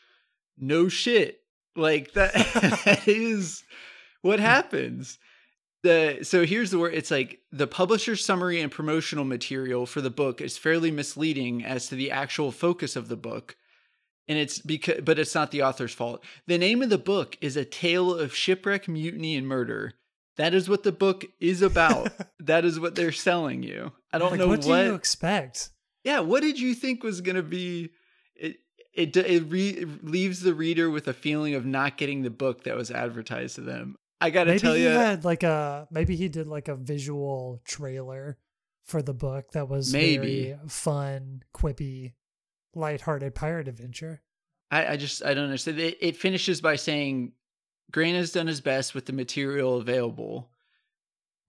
[0.59, 1.44] No shit,
[1.77, 2.33] like that,
[2.85, 3.63] that is
[4.23, 5.19] what happens.
[5.83, 6.95] The so here's the word.
[6.95, 11.89] It's like the publisher's summary and promotional material for the book is fairly misleading as
[11.89, 13.57] to the actual focus of the book
[14.27, 16.25] and it's because but it's not the author's fault.
[16.47, 19.93] The name of the book is A Tale of Shipwreck, Mutiny and Murder.
[20.37, 22.11] That is what the book is about.
[22.41, 23.93] that is what they're selling you.
[24.13, 24.83] I don't Like, know what what.
[24.83, 25.69] do you expect?
[26.03, 27.91] yeah, what did you think was going to be
[28.35, 28.57] it
[28.95, 32.77] it it, re, leaves the reader with a feeling of not getting the book that
[32.77, 33.97] was advertised to them.
[34.21, 37.61] I got to Maybe tell you had like a maybe he did like a visual
[37.65, 38.39] trailer
[38.87, 40.53] for the book that was Maybe.
[40.53, 42.13] very fun, quippy,
[42.75, 44.23] lighthearted pirate adventure.
[44.71, 45.79] I, I just I don't understand.
[45.79, 47.33] It, it finishes by saying
[47.91, 50.51] Grant has done his best with the material available.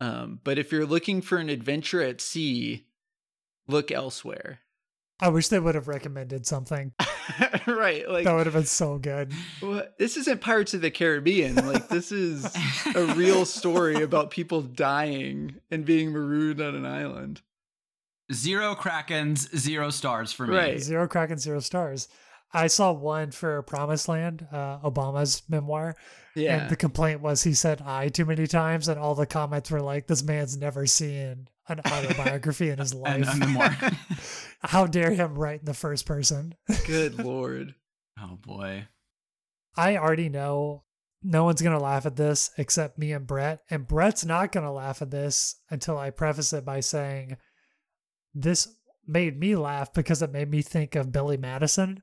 [0.01, 2.87] Um, but if you're looking for an adventure at sea,
[3.67, 4.59] look elsewhere.
[5.19, 6.91] I wish they would have recommended something.
[7.67, 8.07] right.
[8.09, 9.31] Like That would have been so good.
[9.61, 9.97] what?
[9.97, 11.55] this isn't Pirates of the Caribbean.
[11.55, 12.53] Like this is
[12.93, 17.41] a real story about people dying and being marooned on an island.
[18.33, 20.55] Zero Krakens, zero stars for me.
[20.55, 20.79] Right.
[20.79, 22.07] Zero crack and zero stars.
[22.53, 25.95] I saw one for Promised Land, uh, Obama's memoir,
[26.35, 26.61] Yeah.
[26.61, 29.81] and the complaint was he said "I" too many times, and all the comments were
[29.81, 33.33] like, "This man's never seen an autobiography in his And life.
[33.33, 33.77] a memoir.
[34.61, 36.55] How dare him write in the first person?"
[36.87, 37.75] Good lord.
[38.19, 38.87] oh boy.
[39.75, 40.83] I already know
[41.21, 45.01] no one's gonna laugh at this except me and Brett, and Brett's not gonna laugh
[45.01, 47.35] at this until I preface it by saying
[48.33, 48.67] this
[49.07, 52.01] made me laugh because it made me think of Billy Madison,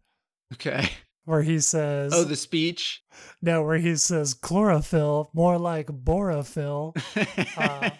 [0.52, 0.88] Okay.
[1.24, 3.02] where he says, Oh, the speech.
[3.40, 6.96] No, where he says chlorophyll, more like borophyll.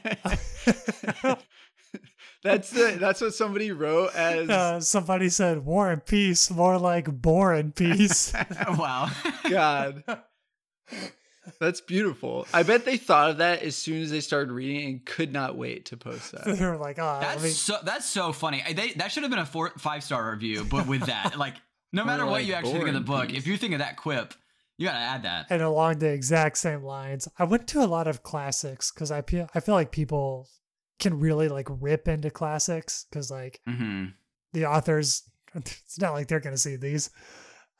[1.24, 1.36] Uh,
[2.42, 7.06] that's the that's what somebody wrote as uh, somebody said war and peace, more like
[7.06, 8.32] bore and peace.
[8.78, 9.08] wow.
[9.48, 10.02] God.
[11.60, 12.46] That's beautiful.
[12.52, 15.56] I bet they thought of that as soon as they started reading and could not
[15.56, 16.44] wait to post that.
[16.44, 18.62] they were like, oh, That's me, so that's so funny.
[18.66, 21.54] I- They, that should have been a four five star review, but with that, like
[21.92, 23.38] no matter what like you actually think of the book, Peace.
[23.38, 24.34] if you think of that quip,
[24.78, 25.46] you gotta add that.
[25.50, 27.28] and along the exact same lines.
[27.38, 30.48] I went to a lot of classics because I feel I feel like people
[30.98, 34.06] can really like rip into classics because like hmm
[34.52, 35.22] the authors,
[35.54, 37.10] it's not like they're gonna see these.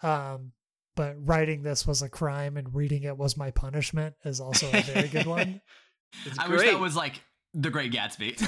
[0.03, 0.53] Um,
[0.95, 4.83] but writing this was a crime and reading it was my punishment is also a
[4.83, 5.61] very good one.
[6.39, 6.59] I great.
[6.59, 7.23] wish that was like
[7.55, 8.41] the Great Gatsby,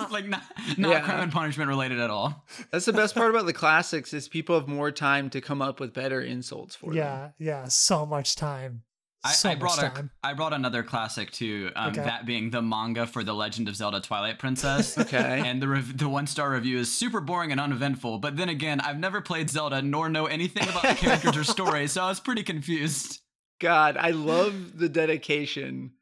[0.10, 0.42] like not
[0.76, 1.00] not Yeah.
[1.00, 2.44] crime and punishment related at all.
[2.72, 5.80] That's the best part about the classics is people have more time to come up
[5.80, 6.96] with better insults for them.
[6.96, 8.82] yeah, yeah, so much time.
[9.24, 10.10] I, so I brought much a, time.
[10.22, 11.70] I brought another classic too.
[11.74, 12.02] Um, Okay.
[12.02, 14.96] That being the manga for the Legend of Zelda: Twilight Princess.
[14.96, 15.42] Okay.
[15.44, 18.18] and the rev- the one star review is super boring and uneventful.
[18.18, 21.88] But then again, I've never played Zelda nor know anything about the characters or story,
[21.88, 23.20] so I was pretty confused.
[23.60, 25.92] God, I love the dedication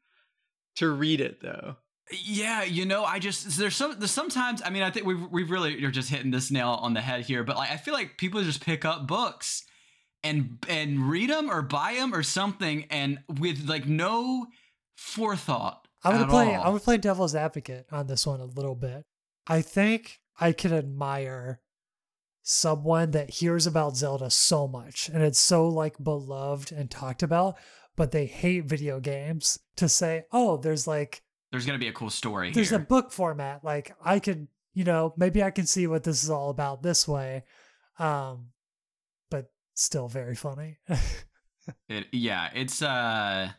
[0.75, 1.77] to read it though.
[2.11, 5.51] Yeah, you know, I just there's some there's sometimes I mean I think we've we've
[5.51, 8.17] really you're just hitting this nail on the head here, but like I feel like
[8.17, 9.63] people just pick up books
[10.23, 14.47] and and read them or buy them or something, and with like no
[14.95, 15.87] forethought.
[16.03, 16.55] I'm gonna play.
[16.55, 16.61] all.
[16.61, 19.03] I'm gonna play devil's advocate on this one a little bit.
[19.47, 21.61] I think I can admire
[22.43, 27.57] someone that hears about Zelda so much and it's so like beloved and talked about,
[27.97, 29.59] but they hate video games.
[29.75, 32.79] To say, oh, there's like There's gonna be a cool story there's here.
[32.79, 33.63] a book format.
[33.63, 37.07] Like I could, you know, maybe I can see what this is all about this
[37.07, 37.43] way.
[37.99, 38.49] Um,
[39.29, 40.77] but still very funny.
[41.89, 43.49] It, yeah, it's uh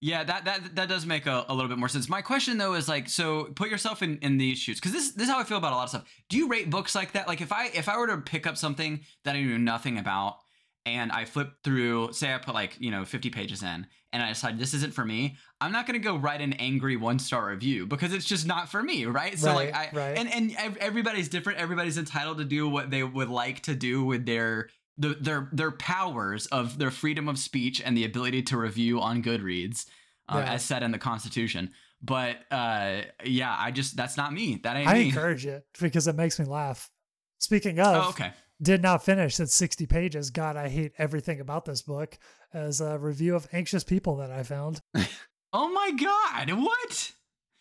[0.00, 2.08] yeah, that that that does make a, a little bit more sense.
[2.08, 5.24] My question though is like so put yourself in in these shoes cuz this this
[5.24, 6.04] is how I feel about a lot of stuff.
[6.30, 7.28] Do you rate books like that?
[7.28, 10.38] Like if I if I were to pick up something that I knew nothing about
[10.86, 14.28] and I flip through say I put like, you know, 50 pages in and I
[14.28, 17.86] decide this isn't for me, I'm not going to go write an angry one-star review
[17.86, 19.38] because it's just not for me, right?
[19.38, 20.18] So like I Right, right.
[20.18, 21.58] and and everybody's different.
[21.58, 25.70] Everybody's entitled to do what they would like to do with their the, their their
[25.70, 29.86] powers of their freedom of speech and the ability to review on Goodreads,
[30.28, 30.52] uh, Yeah.
[30.54, 31.70] as said in the Constitution.
[32.02, 34.60] But uh, yeah, I just that's not me.
[34.62, 35.06] That ain't I me.
[35.08, 36.90] encourage it because it makes me laugh.
[37.38, 38.32] Speaking of, Oh, okay.
[38.62, 40.30] Did not finish it's 60 pages.
[40.30, 42.18] God, I hate everything about this book
[42.52, 44.80] as a review of Anxious People that I found.
[45.52, 46.48] Oh my God!
[46.62, 47.12] What?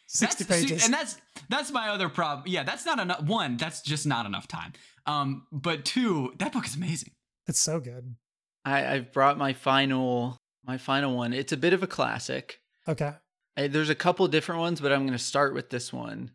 [0.05, 0.85] 60 That's- pages.
[0.85, 1.17] and that's
[1.49, 2.43] that's my other problem.
[2.47, 3.23] Yeah, that's not enough.
[3.23, 4.73] One, that's just not enough time.
[5.07, 7.13] Um, but two, that book is amazing.
[7.47, 8.15] it's so good.
[8.63, 11.33] I, I've brought my final my final one.
[11.33, 12.59] It's a bit of a classic.
[12.87, 13.13] Okay.
[13.57, 16.29] I, there's a couple different ones, but I'm going to start with this one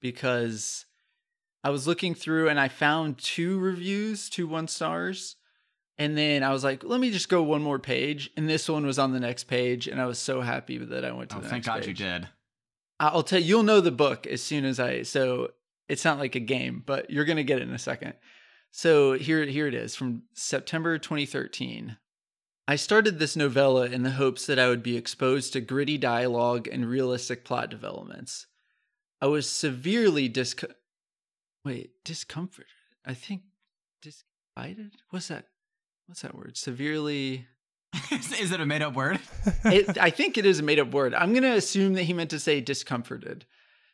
[0.00, 0.84] because
[1.64, 5.36] I was looking through and I found two reviews, two one stars.
[6.00, 8.30] And then I was like, let me just go one more page.
[8.36, 9.88] And this one was on the next page.
[9.88, 12.28] And I was so happy that I went to Oh, the thank God you did.
[13.00, 15.02] I'll tell you, you'll know the book as soon as I.
[15.02, 15.50] So
[15.88, 18.14] it's not like a game, but you're gonna get it in a second.
[18.70, 21.96] So here, here it is from September 2013.
[22.66, 26.68] I started this novella in the hopes that I would be exposed to gritty dialogue
[26.70, 28.46] and realistic plot developments.
[29.22, 30.54] I was severely dis.
[31.64, 32.66] Wait, discomfort.
[33.04, 33.42] I think
[34.02, 34.92] disquieted.
[35.10, 35.46] What's that?
[36.06, 36.56] What's that word?
[36.56, 37.46] Severely.
[38.10, 39.18] is, it a made up word?
[39.64, 41.14] it, I think it is a made up word.
[41.14, 43.46] I'm going to assume that he meant to say discomforted.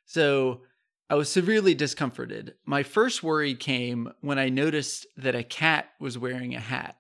[0.04, 0.62] So
[1.08, 2.54] I was severely discomforted.
[2.64, 6.96] My first worry came when I noticed that a cat was wearing a hat.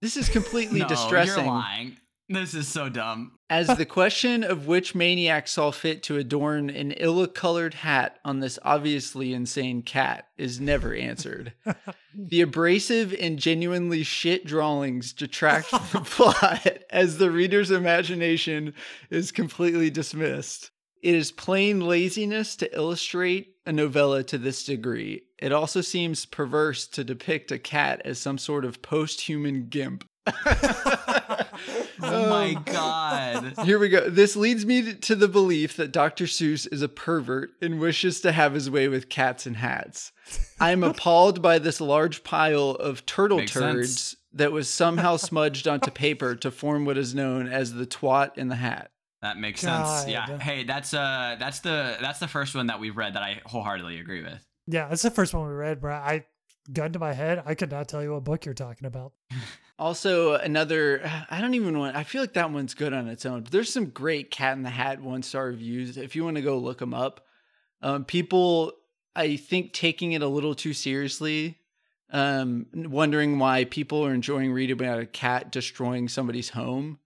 [0.00, 1.44] This is completely no, distressing.
[1.44, 1.96] You're lying.
[2.28, 3.38] This is so dumb.
[3.48, 8.40] As the question of which maniac saw fit to adorn an illa colored hat on
[8.40, 11.52] this obviously insane cat is never answered.
[12.14, 18.74] the abrasive and genuinely shit drawings detract from the plot as the reader's imagination
[19.08, 20.72] is completely dismissed.
[21.02, 25.22] It is plain laziness to illustrate a novella to this degree.
[25.38, 30.04] It also seems perverse to depict a cat as some sort of post human gimp.
[32.02, 33.54] Oh my Um, god.
[33.64, 34.08] Here we go.
[34.08, 36.24] This leads me to the belief that Dr.
[36.24, 40.12] Seuss is a pervert and wishes to have his way with cats and hats.
[40.60, 44.16] I am appalled by this large pile of turtle Makes turds sense.
[44.34, 48.48] that was somehow smudged onto paper to form what is known as the twat in
[48.48, 48.90] the hat.
[49.22, 50.00] That makes God.
[50.00, 50.10] sense.
[50.10, 50.38] Yeah.
[50.38, 53.98] Hey, that's uh that's the that's the first one that we've read that I wholeheartedly
[53.98, 54.44] agree with.
[54.66, 55.94] Yeah, that's the first one we read, bro.
[55.94, 56.26] I
[56.72, 59.12] gun to my head, I could not tell you what book you're talking about.
[59.78, 63.42] Also, another, I don't even want, I feel like that one's good on its own.
[63.42, 65.96] But there's some great Cat in the Hat one star reviews.
[65.96, 67.26] If you want to go look them up,
[67.82, 68.72] um, people,
[69.14, 71.58] I think, taking it a little too seriously,
[72.10, 76.98] um, wondering why people are enjoying reading about a cat destroying somebody's home.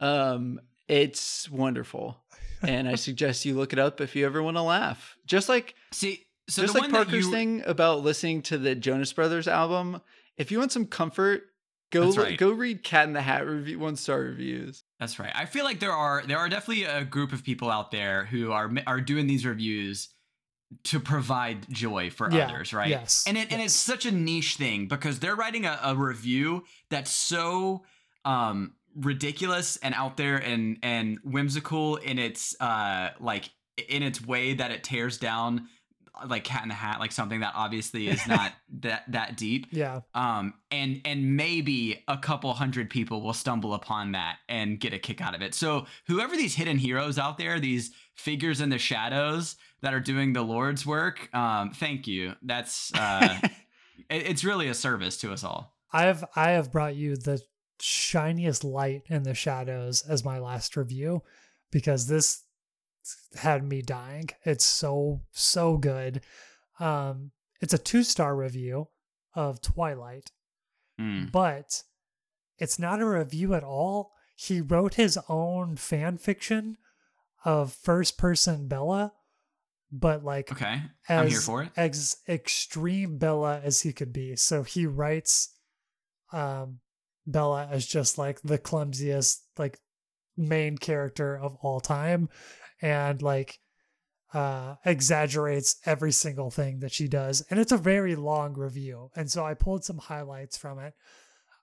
[0.00, 2.20] Um, it's wonderful.
[2.62, 5.16] And I suggest you look it up if you ever want to laugh.
[5.26, 9.12] Just like See, so just the like Parker's you, thing about listening to the Jonas
[9.12, 10.00] Brothers album,
[10.36, 11.44] if you want some comfort,
[11.94, 12.38] go That's right.
[12.38, 14.84] go read Cat in the Hat review one star reviews.
[15.00, 15.32] That's right.
[15.34, 18.52] I feel like there are there are definitely a group of people out there who
[18.52, 20.08] are are doing these reviews
[20.84, 22.88] to provide joy for Yeah, others, right?
[22.90, 26.64] yes, And it and it's such a niche thing because they're writing a, a review
[26.90, 27.84] that's so
[28.24, 33.50] um ridiculous and out there and and whimsical in its uh like
[33.88, 35.68] in its way that it tears down
[36.28, 39.66] like cat in the hat like something that obviously is not that that deep.
[39.70, 40.00] Yeah.
[40.14, 44.98] um and and maybe a couple hundred people will stumble upon that and get a
[44.98, 45.54] kick out of it.
[45.54, 50.32] So whoever these hidden heroes out there these figures in the shadows that are doing
[50.32, 52.34] the lord's work um thank you.
[52.42, 55.74] That's uh it- it's really a service to us all.
[55.92, 57.40] I have I have brought you the
[57.80, 61.22] shiniest light in the shadows as my last review
[61.70, 62.42] because this
[63.36, 64.30] had me dying.
[64.44, 66.22] It's so so good.
[66.80, 68.88] Um it's a 2-star review
[69.34, 70.30] of Twilight,
[71.00, 71.32] Mm.
[71.32, 71.82] but
[72.58, 74.12] it's not a review at all.
[74.36, 76.76] He wrote his own fan fiction
[77.44, 79.12] of first person Bella,
[79.90, 84.36] but like okay as i'm here for it as extreme Bella as he could be.
[84.36, 85.50] So he writes
[86.32, 86.80] um
[87.26, 89.78] Bella as just like the clumsiest like
[90.36, 92.28] main character of all time
[92.84, 93.58] and like
[94.34, 99.30] uh exaggerates every single thing that she does and it's a very long review and
[99.30, 100.92] so i pulled some highlights from it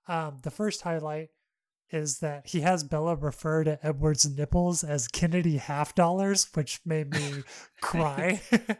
[0.08, 1.30] um the first highlight
[1.92, 7.12] is that he has bella refer to edward's nipples as kennedy half dollars which made
[7.12, 7.44] me
[7.82, 8.42] cry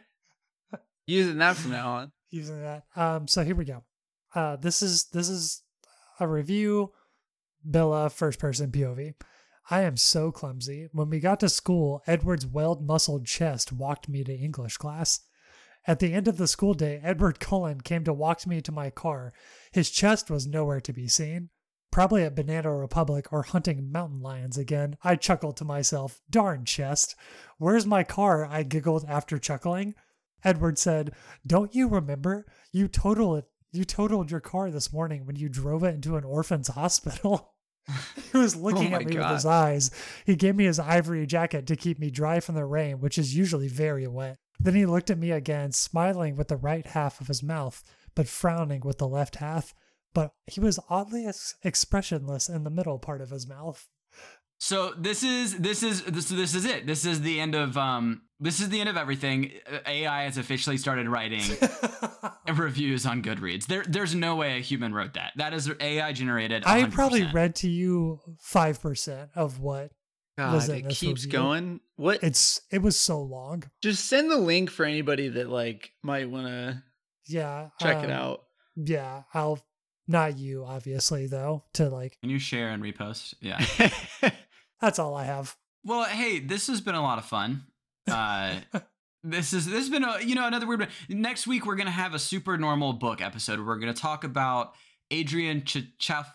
[1.06, 2.12] Using that from now on.
[2.30, 2.84] using that.
[2.94, 3.82] Um, so here we go.
[4.34, 5.62] Uh, this is this is
[6.20, 6.92] a review.
[7.64, 9.14] Bella, first person POV.
[9.70, 10.88] I am so clumsy.
[10.92, 15.20] When we got to school, Edward's well-muscled chest walked me to English class.
[15.86, 18.90] At the end of the school day, Edward Cullen came to walk me to my
[18.90, 19.32] car.
[19.72, 21.50] His chest was nowhere to be seen.
[21.90, 24.96] Probably at Banana Republic or hunting mountain lions again.
[25.04, 27.14] I chuckled to myself, darn chest.
[27.58, 28.46] Where's my car?
[28.46, 29.94] I giggled after chuckling.
[30.44, 31.12] Edward said,
[31.46, 32.46] Don't you remember?
[32.72, 33.44] You totaled
[33.74, 37.51] you totaled your car this morning when you drove it into an orphan's hospital.
[38.32, 39.22] he was oh looking my at me God.
[39.22, 39.90] with his eyes.
[40.24, 43.36] He gave me his ivory jacket to keep me dry from the rain, which is
[43.36, 44.38] usually very wet.
[44.60, 47.82] Then he looked at me again, smiling with the right half of his mouth,
[48.14, 49.74] but frowning with the left half.
[50.14, 53.88] But he was oddly ex- expressionless in the middle part of his mouth.
[54.64, 56.86] So this is this is this this is it.
[56.86, 59.50] This is the end of um this is the end of everything.
[59.68, 61.42] Uh, AI has officially started writing
[62.54, 63.66] reviews on Goodreads.
[63.66, 65.32] There there's no way a human wrote that.
[65.34, 66.62] That is AI generated.
[66.64, 66.92] I 100%.
[66.92, 69.90] probably read to you five percent of what
[70.38, 71.38] was God, in it this keeps review.
[71.40, 71.80] going.
[71.96, 72.22] What?
[72.22, 72.60] it's.
[72.70, 73.64] It was so long.
[73.82, 76.84] Just send the link for anybody that like might want to
[77.26, 78.42] Yeah, check it um, out.
[78.76, 79.58] Yeah, I'll
[80.06, 81.64] not you obviously though.
[81.74, 83.34] To like, Can you share and repost?
[83.40, 83.64] Yeah.
[84.82, 85.56] that's all I have.
[85.84, 87.62] Well, hey, this has been a lot of fun.
[88.10, 88.56] Uh,
[89.24, 90.80] this is this has been a you know another weird.
[90.80, 90.88] one.
[91.08, 93.64] Next week we're gonna have a super normal book episode.
[93.64, 94.74] We're gonna talk about
[95.10, 96.34] Adrian Tchaikovsky.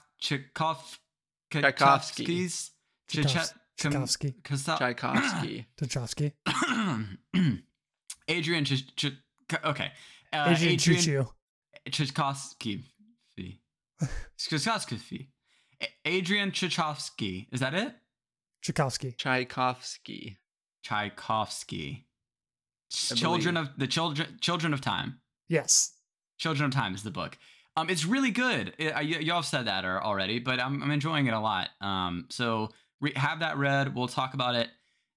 [1.51, 2.71] Tchaikovsky's
[3.09, 3.53] Tchaikovsky.
[3.77, 4.35] Tchaikovs- Tchaikovsky.
[4.43, 5.67] Tchaikovsky.
[5.77, 6.33] Tchaikovsky.
[8.27, 9.19] Adrian Ch- Ch-
[9.63, 9.91] okay.
[10.33, 11.27] Uh, Adrian Choo Choo.
[11.89, 12.83] Tchaikovsky.
[14.37, 15.29] Tchaikovsky.
[15.81, 17.47] A- Adrian Tchaikovsky.
[17.51, 17.93] Is that it?
[18.61, 19.11] Tchaikovsky.
[19.13, 20.37] Tchaikovsky.
[20.83, 22.05] Tchaikovsky.
[22.89, 25.19] Children of the children children of time.
[25.49, 25.93] Yes.
[26.37, 27.37] Children of Time is the book.
[27.75, 28.73] Um, it's really good.
[28.77, 31.39] It, I, y- y'all have said that or, already, but I'm, I'm enjoying it a
[31.39, 31.69] lot.
[31.81, 32.69] Um, so
[33.01, 33.93] re- have that read.
[33.95, 34.71] We'll talk about it It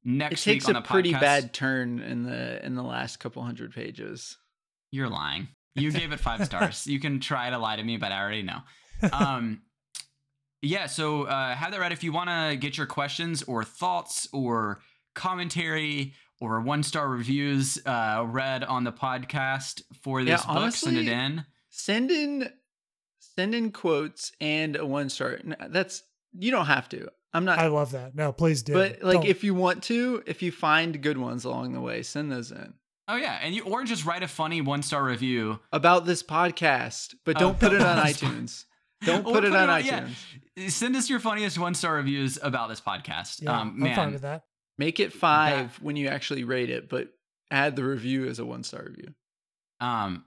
[0.05, 1.20] next takes week on a the pretty podcast.
[1.20, 4.36] bad turn in the in the last couple hundred pages.
[4.91, 5.49] You're lying.
[5.74, 6.86] You gave it five stars.
[6.88, 8.61] You can try to lie to me, but I already know.
[9.12, 9.62] Um,
[10.62, 10.86] yeah.
[10.86, 14.80] So uh, have that read if you want to get your questions or thoughts or
[15.14, 20.72] commentary or one star reviews uh, read on the podcast for Yeah, this book.
[20.72, 21.44] Send it in.
[21.68, 22.50] Send in
[23.36, 25.38] send in quotes and a one star.
[25.68, 26.02] That's
[26.38, 27.08] you don't have to.
[27.32, 28.14] I'm not I love that.
[28.14, 28.72] No, please do.
[28.72, 29.26] but like Don't.
[29.26, 32.74] if you want to, if you find good ones along the way, send those in.
[33.06, 35.61] Oh yeah, and you or just write a funny one star review.
[35.72, 38.64] About this podcast, but Oh, don't put it on iTunes.
[39.05, 40.07] Don't Or put it on yeah.
[40.57, 40.70] iTunes.
[40.70, 43.42] Send us your funniest one star reviews about this podcast.
[43.42, 44.44] yeah, um, I'm fine with that.
[44.78, 47.09] Make it five when you actually rate it, but
[47.51, 49.14] add the review as a one star review.
[49.80, 50.24] Um,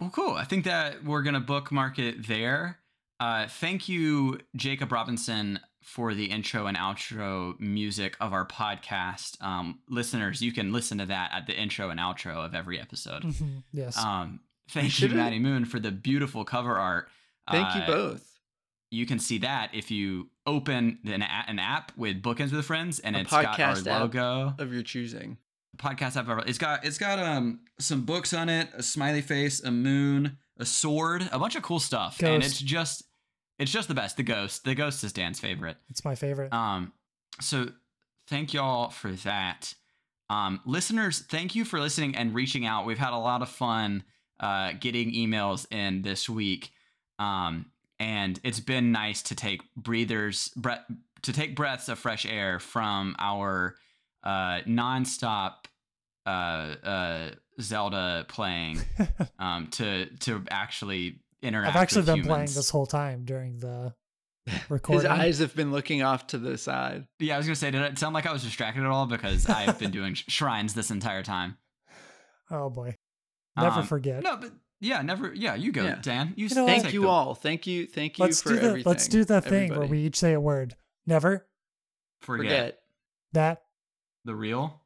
[0.00, 0.34] well, cool.
[0.34, 2.78] I think that we're gonna bookmark it there.
[3.20, 9.40] Uh, thank you, Jacob Robinson, for the intro and outro music of our podcast.
[9.42, 13.22] Um, listeners, you can listen to that at the intro and outro of every episode.
[13.22, 13.96] Mhm, Yes.
[13.96, 14.40] Um,
[14.70, 17.08] thank you, should've- Maddie Moon, for the beautiful cover art.
[17.50, 18.30] Thank you Uh, both.
[18.90, 23.00] You can see that if you open an, a- an app with Bookends with Friends,
[23.00, 24.54] and A it's got our logo.
[24.58, 25.38] Of your choosing.
[25.76, 26.44] podcast I've ever.
[26.46, 30.64] It's got it's got um some books on it, a smiley face, a moon, a
[30.64, 33.02] sword, a bunch of cool stuff, and it's just
[33.58, 34.16] it's just the best.
[34.16, 35.76] The ghost, the ghost is Dan's favorite.
[35.90, 36.52] it's my favorite.
[36.52, 36.92] Um,
[37.40, 37.68] so
[38.28, 39.74] thank y'all for that.
[40.30, 42.86] Um, listeners, thank you for listening and reaching out.
[42.86, 44.04] We've had a lot of fun
[44.40, 46.70] uh, getting emails in this week.
[47.18, 47.66] Um,
[47.98, 50.84] and it's been nice to take breathers, breath,
[51.22, 53.76] to take breaths of fresh air from our
[54.24, 55.66] uh, nonstop
[56.26, 58.80] uh, uh, Zelda playing
[59.38, 61.76] um, to to actually interact.
[61.76, 62.28] I've actually with been humans.
[62.28, 63.94] playing this whole time during the
[64.68, 65.08] recording.
[65.08, 67.06] His eyes have been looking off to the side.
[67.20, 69.06] Yeah, I was gonna say, did it sound like I was distracted at all?
[69.06, 71.56] Because I've been doing sh- shrines this entire time.
[72.50, 72.96] oh boy.
[73.56, 74.22] Never Um, forget.
[74.24, 74.50] No, but
[74.80, 75.32] yeah, never.
[75.34, 75.98] Yeah, you go, Yeah.
[76.02, 76.34] Dan.
[76.36, 76.66] You, You know?
[76.66, 77.34] Thank you the- all.
[77.34, 77.86] Thank you.
[77.86, 78.90] Thank you let's for do the everything.
[78.90, 80.76] let's do the thing where we each say a word.
[81.06, 81.46] Never.
[82.20, 82.78] Forget, forget.
[83.32, 83.62] That.
[84.24, 84.80] the real.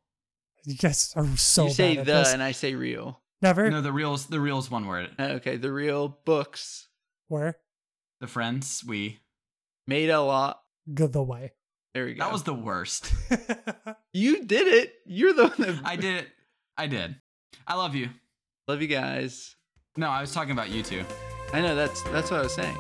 [0.65, 2.33] You guys are so you say bad the this.
[2.33, 3.21] and I say real.
[3.41, 3.71] Never.
[3.71, 5.11] No, the real's the real's one word.
[5.19, 6.89] Uh, Okay, the real books
[7.29, 7.59] Where?
[8.21, 9.21] The friends we.
[9.87, 10.61] made a lot.
[10.93, 11.53] Go the way.
[11.95, 12.25] There we go.
[12.25, 13.13] That was the worst.
[14.13, 14.93] you did it.
[15.07, 16.29] You're the one that I did it.
[16.77, 17.17] I did.
[17.67, 18.09] I love you.
[18.67, 19.55] love you guys.
[19.99, 21.05] No, I was talking about you two.
[21.53, 22.77] I know that's that's what I was saying.